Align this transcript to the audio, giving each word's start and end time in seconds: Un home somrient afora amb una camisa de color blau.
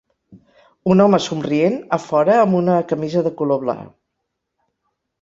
Un 0.93 1.03
home 1.05 1.19
somrient 1.25 1.77
afora 1.99 2.39
amb 2.47 2.59
una 2.63 2.81
camisa 2.95 3.27
de 3.31 3.37
color 3.43 3.65
blau. 3.67 3.89